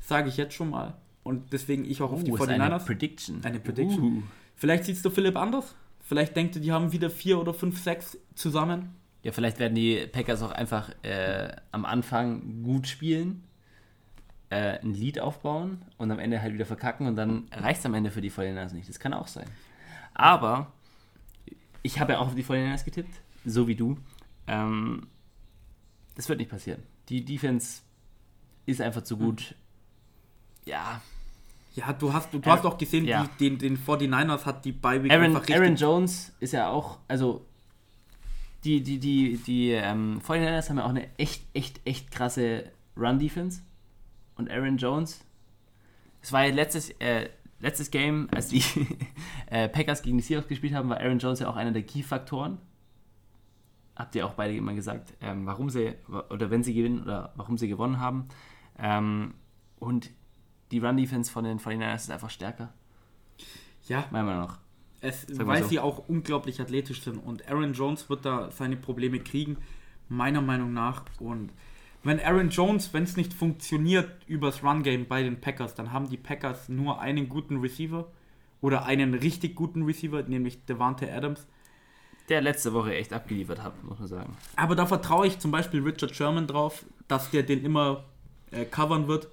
[0.00, 0.94] Sage ich jetzt schon mal.
[1.22, 2.86] Und deswegen ich auch auf die Oh, ist eine 49ers.
[2.86, 3.44] Prediction.
[3.44, 4.02] Eine Prediction.
[4.02, 4.22] Uh.
[4.56, 5.74] Vielleicht siehst du Philipp anders.
[6.00, 8.96] Vielleicht denkt ihr, die haben wieder vier oder fünf Sacks zusammen.
[9.22, 13.44] Ja, vielleicht werden die Packers auch einfach äh, am Anfang gut spielen,
[14.50, 17.94] äh, ein Lied aufbauen und am Ende halt wieder verkacken und dann reicht es am
[17.94, 18.88] Ende für die 49ers nicht.
[18.88, 19.46] Das kann auch sein.
[20.12, 20.72] Aber
[21.82, 23.96] ich habe ja auch auf die 49ers getippt, so wie du.
[24.48, 25.06] Ähm,
[26.16, 26.82] das wird nicht passieren.
[27.08, 27.82] Die Defense
[28.66, 29.54] ist einfach zu gut.
[30.64, 31.00] Ja.
[31.74, 33.26] Ja, du hast, du, du hast auch gesehen, ja.
[33.38, 37.46] die, den, den 49ers hat die Bye Week Aaron, Aaron Jones ist ja auch, also
[38.64, 43.62] die, die, die, die ähm, 49ers haben ja auch eine echt, echt, echt krasse Run-Defense.
[44.36, 45.24] Und Aaron Jones,
[46.20, 48.62] es war ja letztes, äh, letztes Game, als die
[49.46, 52.58] äh, Packers gegen die Seahawks gespielt haben, war Aaron Jones ja auch einer der Key-Faktoren.
[53.96, 55.94] Habt ihr auch beide immer gesagt, ähm, warum sie,
[56.30, 58.28] oder wenn sie gewinnen, oder warum sie gewonnen haben.
[58.78, 59.34] Ähm,
[59.78, 60.10] und
[60.72, 62.72] die Run-Defense von den 49ers ist einfach stärker,
[63.86, 64.58] Ja, meiner Meinung nach.
[65.00, 65.68] es, weil so.
[65.68, 67.18] sie auch unglaublich athletisch sind.
[67.18, 69.58] Und Aaron Jones wird da seine Probleme kriegen,
[70.08, 71.04] meiner Meinung nach.
[71.20, 71.50] Und
[72.02, 76.16] wenn Aaron Jones, wenn es nicht funktioniert übers Run-Game bei den Packers, dann haben die
[76.16, 78.06] Packers nur einen guten Receiver
[78.60, 81.46] oder einen richtig guten Receiver, nämlich Devante Adams.
[82.28, 84.36] Der letzte Woche echt abgeliefert hat, muss man sagen.
[84.56, 88.04] Aber da vertraue ich zum Beispiel Richard Sherman drauf, dass der den immer
[88.52, 89.28] äh, covern wird.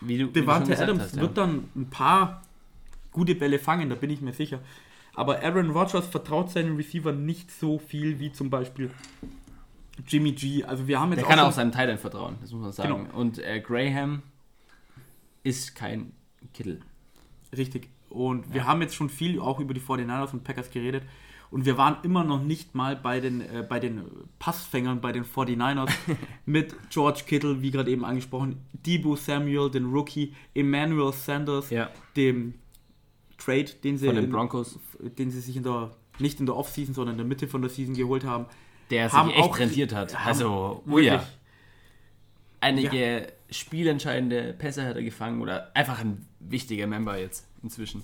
[0.00, 1.22] Wie du, Devante Adams hast, ja.
[1.22, 2.42] wird dann ein paar
[3.12, 4.60] gute Bälle fangen, da bin ich mir sicher.
[5.14, 8.90] Aber Aaron Rodgers vertraut seinen Receiver nicht so viel wie zum Beispiel
[10.06, 10.64] Jimmy G.
[10.64, 13.04] Also wir haben jetzt Der kann schon- auch seinem Thailand vertrauen, das muss man sagen.
[13.06, 13.18] Genau.
[13.18, 14.22] Und äh, Graham
[15.42, 16.12] ist kein
[16.52, 16.80] Kittel.
[17.56, 17.88] Richtig.
[18.10, 21.02] Und wir haben jetzt schon viel auch über die 49ers und Packers geredet.
[21.50, 24.02] Und wir waren immer noch nicht mal bei den, äh, bei den
[24.38, 25.90] Passfängern, bei den 49ers
[26.46, 31.88] mit George Kittle, wie gerade eben angesprochen, Debo Samuel, den Rookie, Emmanuel Sanders, Ja.
[32.16, 32.54] dem
[33.38, 34.78] Trade, den sie, den in- Broncos.
[35.00, 37.70] den sie sich in der, nicht in der Offseason, sondern in der Mitte von der
[37.70, 38.46] Season geholt haben.
[38.90, 40.26] Der Haben sich echt auch- rentiert hat.
[40.26, 41.24] also, oh ja.
[42.60, 48.02] Einige spielentscheidende Pässe hat er gefangen oder einfach ein wichtiger Member jetzt inzwischen.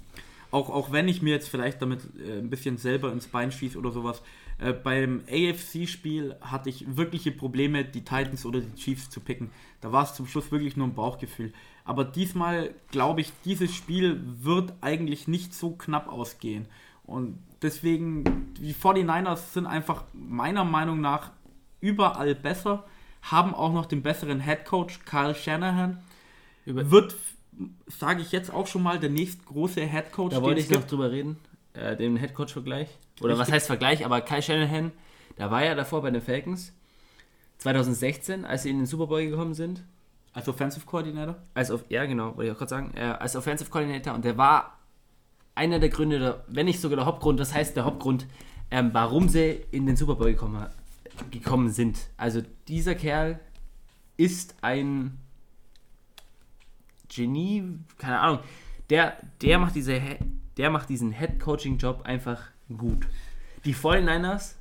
[0.53, 3.77] Auch, auch wenn ich mir jetzt vielleicht damit äh, ein bisschen selber ins Bein schieße
[3.77, 4.23] oder sowas.
[4.59, 9.51] Äh, beim AFC-Spiel hatte ich wirkliche Probleme, die Titans oder die Chiefs zu picken.
[9.81, 11.53] Da war es zum Schluss wirklich nur ein Bauchgefühl.
[11.85, 16.67] Aber diesmal glaube ich, dieses Spiel wird eigentlich nicht so knapp ausgehen.
[17.05, 21.33] Und deswegen, die 49ers sind einfach meiner Meinung nach
[21.81, 22.85] überall besser,
[23.23, 26.03] haben auch noch den besseren Head Coach, Kyle Shanahan.
[26.67, 27.17] Über, Wird,
[27.87, 30.85] sage ich jetzt auch schon mal, der nächst große Head Coach, da wollte ich noch
[30.85, 31.37] drüber reden,
[31.75, 32.89] äh, den Headcoach-Vergleich.
[33.21, 34.93] Oder was heißt Vergleich, aber Kyle Shanahan,
[35.39, 36.73] der war ja davor bei den Falcons
[37.59, 39.83] 2016, als sie in den Super Bowl gekommen sind.
[40.33, 41.37] Als Offensive Coordinator?
[41.53, 44.39] als auf, ja genau, wollte ich auch gerade sagen, äh, als Offensive Coordinator und der
[44.39, 44.79] war
[45.55, 48.27] einer der Gründe, der, wenn nicht sogar der Hauptgrund, das heißt der Hauptgrund,
[48.71, 50.67] ähm, warum sie in den Super Bowl gekommen,
[51.31, 52.09] gekommen sind.
[52.17, 53.39] Also dieser Kerl
[54.17, 55.19] ist ein
[57.15, 58.41] Genie, keine Ahnung,
[58.91, 60.01] der, der macht diese,
[60.57, 62.43] der macht diesen Head Coaching Job einfach
[62.77, 63.07] gut.
[63.65, 64.55] Die 49ers,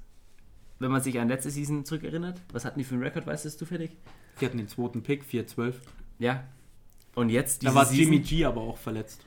[0.80, 3.50] wenn man sich an letzte Season zurückerinnert, was hatten die für einen Rekord, weißt du
[3.50, 3.92] zufällig?
[4.38, 5.76] Sie hatten den zweiten Pick, 4-12.
[6.20, 6.44] Ja.
[7.16, 9.26] Und jetzt Da diese war Season- Jimmy G aber auch verletzt.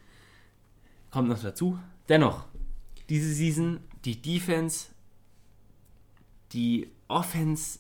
[1.11, 1.79] kommt noch dazu.
[2.09, 2.47] Dennoch,
[3.09, 4.87] diese Season, die Defense,
[6.53, 7.79] die Offense,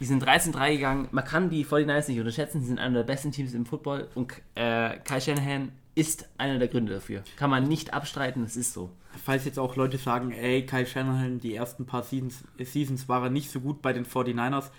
[0.00, 1.08] die sind 13-3 gegangen.
[1.12, 4.32] Man kann die 49ers nicht unterschätzen, sie sind einer der besten Teams im Football und
[4.54, 7.22] äh, Kai Shanahan ist einer der Gründe dafür.
[7.36, 8.90] Kann man nicht abstreiten, das ist so.
[9.24, 13.50] Falls jetzt auch Leute sagen, ey, Kyle Shanahan, die ersten paar Seasons, Seasons war nicht
[13.50, 14.70] so gut bei den 49ers.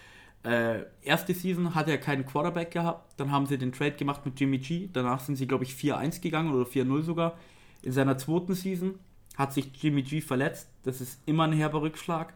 [0.44, 4.40] Äh, erste Season hat er keinen Quarterback gehabt, dann haben sie den Trade gemacht mit
[4.40, 7.38] Jimmy G, danach sind sie, glaube ich, 4-1 gegangen oder 4-0 sogar.
[7.84, 8.96] In seiner zweiten Season
[9.38, 12.34] hat sich Jimmy G verletzt, das ist immer ein herber Rückschlag.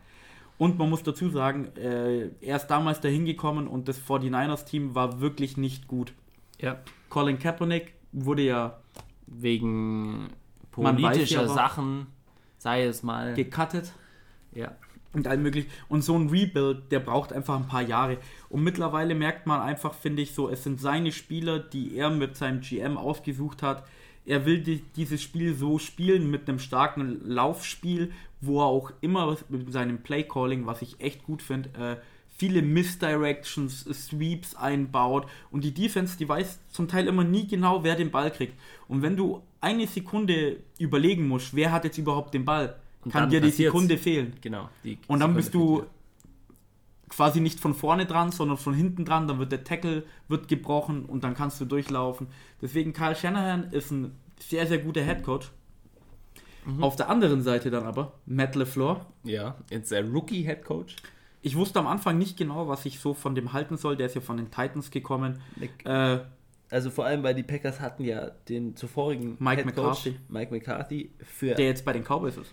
[0.58, 5.20] Und man muss dazu sagen, äh, er ist damals dahin gekommen und das 49ers-Team war
[5.20, 6.14] wirklich nicht gut.
[6.60, 6.80] Ja.
[7.10, 8.80] Colin Kaepernick wurde ja
[9.28, 10.30] Wegen
[10.72, 12.08] politischer ja Sachen,
[12.58, 13.34] sei es mal.
[13.34, 13.92] gecuttet.
[14.54, 14.72] Ja.
[15.14, 15.70] und allem möglichen.
[15.90, 18.18] Und so ein Rebuild, der braucht einfach ein paar Jahre.
[18.50, 22.36] Und mittlerweile merkt man einfach, finde ich, so, es sind seine Spieler, die er mit
[22.36, 23.84] seinem GM ausgesucht hat.
[24.26, 28.12] Er will die, dieses Spiel so spielen mit einem starken Laufspiel,
[28.42, 31.96] wo er auch immer mit seinem Playcalling, was ich echt gut finde, äh,
[32.38, 35.28] viele Misdirections, Sweeps einbaut.
[35.52, 38.54] Und die Defense, die weiß zum Teil immer nie genau, wer den Ball kriegt.
[38.88, 43.30] Und wenn du eine Sekunde überlegen musst, wer hat jetzt überhaupt den Ball, Und kann
[43.30, 43.52] dir die.
[43.52, 44.34] Sekunde fehlen.
[44.42, 44.70] Genau.
[44.84, 45.86] Die Und dann Sekunde bist du
[47.10, 49.28] quasi nicht von vorne dran, sondern von hinten dran.
[49.28, 52.28] Dann wird der Tackle wird gebrochen und dann kannst du durchlaufen.
[52.62, 55.52] Deswegen Kyle Shanahan ist ein sehr, sehr guter Headcoach.
[56.66, 56.84] Mhm.
[56.84, 59.06] Auf der anderen Seite dann aber Matt LeFleur.
[59.24, 60.96] Ja, jetzt der Rookie-Head-Coach.
[61.44, 63.96] Ich wusste am Anfang nicht genau, was ich so von dem halten soll.
[63.96, 65.40] Der ist ja von den Titans gekommen.
[65.84, 66.18] Äh,
[66.72, 70.16] Also vor allem, weil die Packers hatten ja den zuvorigen Mike Head Coach, McCarthy.
[70.30, 72.52] Mike McCarthy für Der jetzt bei den Cowboys ist.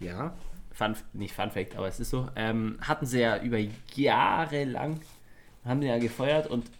[0.00, 0.34] ja
[0.72, 3.58] Fun, nicht Fun Fact, aber es ist so ähm, hatten sie ja über
[3.94, 5.00] Jahre lang
[5.64, 6.70] haben den ja gefeuert und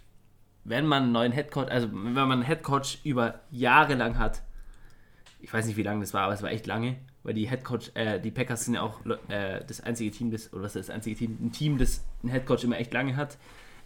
[0.65, 4.17] wenn man einen neuen Head Coach, also wenn man einen Head Coach über Jahre lang
[4.17, 4.41] hat,
[5.41, 7.63] ich weiß nicht wie lange das war, aber es war echt lange, weil die Head
[7.63, 10.87] Coach, äh, die Packers sind ja auch äh, das einzige Team, das oder das ist
[10.87, 13.37] das einzige Team, ein Team, das einen Head Coach immer echt lange hat.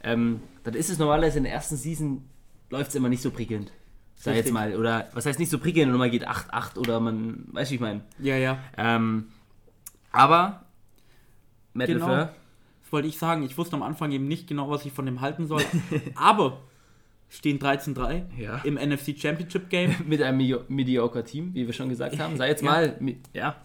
[0.03, 2.23] Ähm, dann ist es normalerweise in der ersten Season
[2.69, 3.71] läuft es immer nicht so prickelnd.
[4.15, 4.53] Sag jetzt Richtig.
[4.53, 7.73] mal, oder was heißt nicht so prickelnd und man geht 8-8 oder man, weißt du,
[7.73, 8.01] wie ich meine.
[8.19, 8.59] Ja, ja.
[8.75, 9.27] Ähm,
[10.17, 10.65] aber
[11.73, 12.07] Matt Genau.
[12.07, 12.33] LaFleur,
[12.83, 13.43] Das wollte ich sagen.
[13.43, 15.61] Ich wusste am Anfang eben nicht genau, was ich von dem halten soll.
[16.15, 16.59] Aber
[17.29, 18.57] stehen 13-3 Ja.
[18.63, 19.93] im NFC Championship Game.
[20.07, 22.37] mit einem Medio- mediocre Team, wie wir schon gesagt haben.
[22.37, 22.71] Sei jetzt Ja.
[22.71, 22.97] mal,
[23.33, 23.55] ja,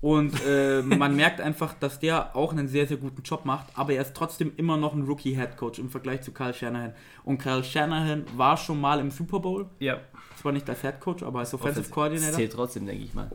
[0.00, 3.94] Und äh, man merkt einfach, dass der auch einen sehr, sehr guten Job macht, aber
[3.94, 6.92] er ist trotzdem immer noch ein Rookie-Head-Coach im Vergleich zu Kyle Shanahan.
[7.24, 10.00] Und Kyle Shanahan war schon mal im Super Bowl, ja.
[10.36, 12.34] zwar nicht als Head-Coach, aber als Offensive Coordinator.
[12.34, 13.30] zählt trotzdem, denke ich mal.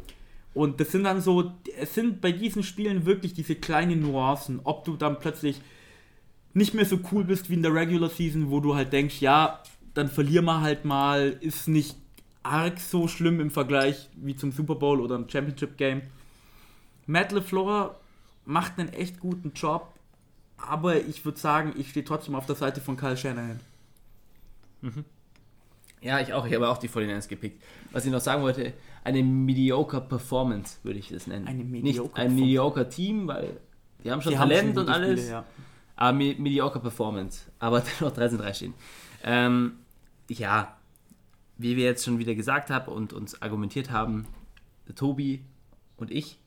[0.54, 4.84] Und das sind dann so, es sind bei diesen Spielen wirklich diese kleinen Nuancen, ob
[4.84, 5.62] du dann plötzlich
[6.54, 9.62] nicht mehr so cool bist wie in der Regular Season, wo du halt denkst, ja,
[9.94, 11.96] dann verlier mal halt mal, ist nicht
[12.42, 16.02] arg so schlimm im Vergleich wie zum Super Bowl oder im Championship Game.
[17.06, 18.00] Matt LeFleur
[18.46, 19.94] macht einen echt guten Job,
[20.58, 23.60] aber ich würde sagen, ich stehe trotzdem auf der Seite von Kyle Shanahan.
[26.02, 26.46] Ja, ich auch.
[26.46, 27.62] Ich habe auch die 49ers gepickt.
[27.92, 31.48] Was ich noch sagen wollte, eine mediocre Performance würde ich das nennen.
[31.48, 33.60] Eine Nicht mediocre ein mediocre Team, weil
[34.04, 35.20] die haben schon Die haben Talent schon und alles.
[35.20, 35.46] Spiele, ja.
[35.96, 37.52] Aber me mediocre Performance.
[37.60, 38.74] Aber noch 13-3 stehen.
[39.24, 39.74] Ähm,
[40.30, 40.78] ja,
[41.58, 44.26] wie wir jetzt schon wieder gesagt haben und uns argumentiert haben,
[44.96, 45.42] Tobi
[45.98, 46.40] und ich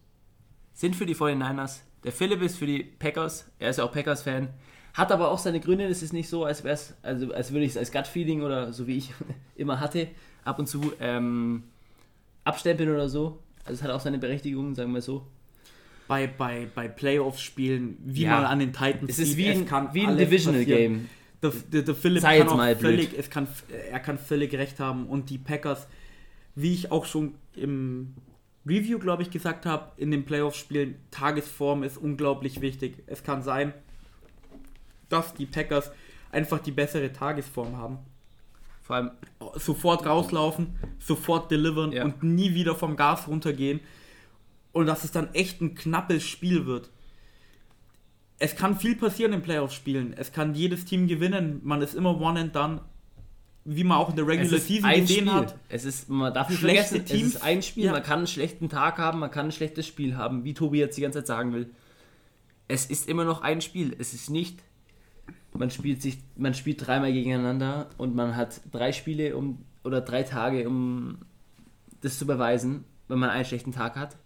[0.72, 1.80] sind für die 49ers.
[2.04, 3.46] Der Philipp ist für die Packers.
[3.58, 4.48] Er ist ja auch Packers-Fan.
[4.94, 5.86] Hat aber auch seine Gründe.
[5.86, 8.72] Es ist nicht so, als wäre es, also als würde ich es als Gut-Feeling oder
[8.72, 9.12] so wie ich
[9.54, 10.08] immer hatte,
[10.44, 11.64] ab und zu ähm,
[12.44, 13.38] abstempeln oder so.
[13.64, 15.26] Also es hat auch seine Berechtigung, sagen wir so.
[16.08, 18.36] bei, bei, bei Playoffs-Spielen, wie Ja.
[18.36, 20.92] man an den Titans Es ist wie ein, kann wie ein alles Divisional passieren.
[20.94, 21.08] Game.
[21.42, 23.48] Der, der, der Philipp Sei kann auch völlig, es kann,
[23.90, 25.88] er kann völlig recht haben und die Packers,
[26.54, 28.14] wie ich auch schon im
[28.66, 33.02] Review, glaube ich, gesagt habe, in den Playoff-Spielen, Tagesform ist unglaublich wichtig.
[33.06, 33.72] Es kann sein,
[35.08, 35.90] dass die Packers
[36.30, 37.98] einfach die bessere Tagesform haben.
[38.82, 39.10] Vor allem,
[39.54, 42.04] Sofort rauslaufen, sofort delivern Ja.
[42.04, 43.80] und nie wieder vom Gas runtergehen.
[44.72, 46.90] Und dass es dann echt ein knappes Spiel wird.
[48.38, 50.14] Es kann viel passieren in Playoff-Spielen.
[50.16, 51.60] Es kann jedes Team gewinnen.
[51.62, 52.80] Man ist immer one and done.
[53.64, 55.32] Wie man auch in der es Regular ist Season ein gesehen Spiel.
[55.32, 55.54] hat.
[55.68, 57.28] Es ist, man darf nicht Schlechte vergessen, Teams.
[57.28, 57.84] es ist ein Spiel.
[57.84, 57.92] Ja.
[57.92, 60.96] Man kann einen schlechten Tag haben, man kann ein schlechtes Spiel haben, wie Tobi jetzt
[60.96, 61.70] die ganze Zeit sagen will.
[62.66, 63.94] Es ist immer noch ein Spiel.
[64.00, 64.58] Es ist nicht,
[65.54, 70.22] man spielt sich, man spielt dreimal gegeneinander und man hat drei Spiele um oder drei
[70.22, 71.18] Tage, um
[72.00, 74.16] das zu beweisen, wenn man einen schlechten Tag hat.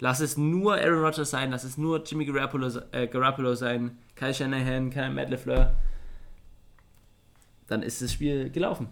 [0.00, 4.32] Lass es nur Aaron Rodgers sein, lass es nur Jimmy Garoppolo, äh, Garoppolo sein, Kyle
[4.32, 5.74] Shanahan, kein Matt LeFleur.
[7.66, 8.88] Dann ist das Spiel gelaufen.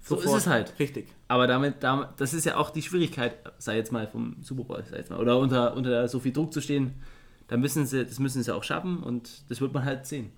[0.00, 0.36] So Sofort.
[0.36, 0.78] ist es halt.
[0.78, 1.08] Richtig.
[1.28, 4.84] Aber damit, damit, das ist ja auch die Schwierigkeit, sei jetzt mal vom Super Bowl,
[4.88, 6.94] sei jetzt mal, oder unter, unter so viel Druck zu stehen,
[7.48, 10.30] da müssen sie, das müssen sie auch schaffen und das wird man halt sehen.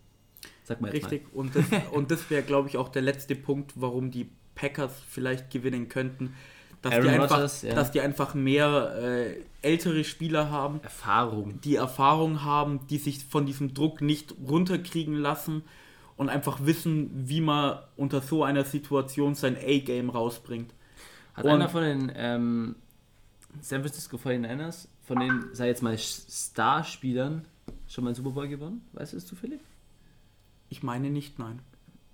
[0.71, 1.27] Sag mal Richtig.
[1.35, 5.51] Und das, und das wäre, glaube ich, auch der letzte Punkt, warum die Packers vielleicht
[5.51, 6.35] gewinnen könnten.
[6.81, 7.75] Dass, Aaron die einfach, Rodgers, ja.
[7.75, 10.85] dass die einfach mehr äh, ältere Spieler haben, mal.
[10.85, 11.61] Erfahrung.
[11.63, 15.63] die Erfahrung haben, die sich von diesem Druck nicht runterkriegen lassen
[16.17, 20.73] und einfach wissen, wie man unter so einer Situation sein A-Game rausbringt.
[21.35, 22.77] Hat Und- einer von den ähm,
[23.61, 27.45] San Francisco 49ers, von den, sei jetzt mal, Starspielern,
[27.89, 28.83] schon mal einen Super Bowl gewonnen?
[28.93, 29.61] Weißt du es zufällig?
[30.71, 31.59] Ich meine nicht, nein.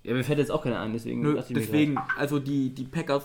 [0.02, 3.24] Ja, mir fällt jetzt auch keiner ein, deswegen Nö, deswegen, also die, die Packers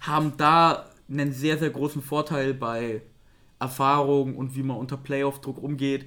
[0.00, 3.02] haben da einen sehr, sehr großen Vorteil bei
[3.58, 6.06] Erfahrung und wie man unter Playoff-Druck umgeht.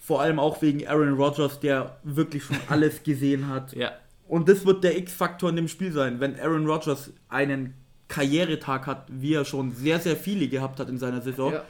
[0.00, 3.74] Vor allem auch wegen Aaron Rodgers, der wirklich schon alles gesehen hat.
[3.74, 3.92] Ja.
[4.28, 6.20] Und das wird der X-Faktor in dem Spiel sein.
[6.20, 7.74] Wenn Aaron Rodgers einen
[8.08, 11.64] Karrieretag hat, wie er schon sehr, sehr viele gehabt hat in seiner Saison, Ja.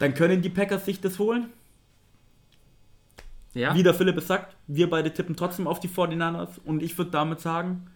[0.00, 1.46] dann können die Packers sich das holen.
[3.56, 3.74] Ja.
[3.74, 6.60] Wie der Philipp es sagt, wir beide tippen trotzdem auf die 49ers.
[6.64, 7.86] Und ich würde damit sagen,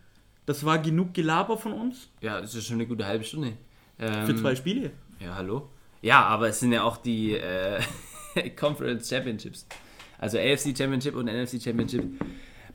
[0.47, 3.53] das war genug Gelaber von uns Ja, es ist schon eine gute halbe Stunde.
[3.99, 4.91] Ähm, für zwei Spiele.
[5.21, 5.69] Ja, hallo?
[6.01, 7.81] Ja, aber es sind ja auch die äh,
[8.57, 9.67] Conference Championships.
[10.19, 12.05] Also AFC Championship und NFC Championship.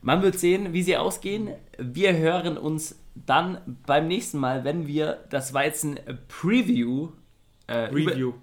[0.02, 1.50] Man wird sehen, wie sie ausgehen.
[1.80, 7.10] Wir hören uns dann beim nächsten Mal, wenn wir das Weizen Preview.
[7.66, 8.30] Äh, Review.
[8.30, 8.36] Über,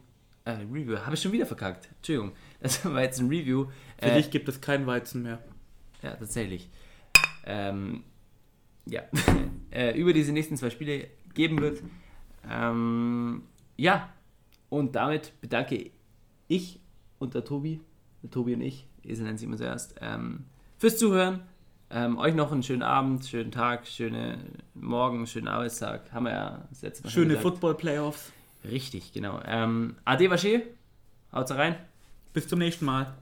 [0.44, 0.98] äh, Review.
[0.98, 1.88] Habe ich schon wieder verkackt.
[1.98, 2.33] Entschuldigung.
[2.61, 3.66] Das Weizen Review.
[4.03, 5.38] Für Äh, dich gibt es kein Weizen mehr.
[6.03, 6.69] ja, tatsächlich.
[7.45, 8.03] Ähm,
[8.87, 9.03] ja,
[9.71, 11.83] äh, über diese nächsten zwei Spiele geben wird.
[12.49, 13.43] Ähm,
[13.77, 14.09] ja,
[14.69, 15.91] und damit bedanke
[16.49, 16.81] ich
[17.19, 17.81] und der Tobi,
[18.23, 20.45] der Tobi und ich, Esel nennen sie immer zuerst, ähm,
[20.79, 21.43] fürs Zuhören.
[21.91, 24.38] Ähm, euch noch einen schönen Abend, schönen Tag, schöne
[24.75, 26.11] Morgen, schönen Arbeitstag.
[26.12, 28.33] Haben wir ja das letzte Mal Schöne Football-Playoffs.
[28.65, 29.41] Richtig, genau.
[29.45, 30.62] Ähm, Ade, Vaché.
[31.33, 31.77] Haut rein.
[32.33, 33.12] Bis zum nächsten Mal.